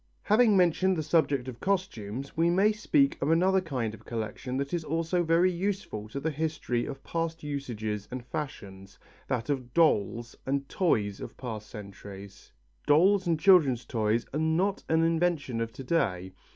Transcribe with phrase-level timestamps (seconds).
[0.23, 4.73] Having mentioned the subject of costumes, we may speak of another kind of collection that
[4.73, 10.35] is also very useful to the history of past usages and fashions, that of dolls
[10.43, 12.51] and toys of past centuries.
[12.87, 16.33] Dolls and children's toys are not an invention of to day.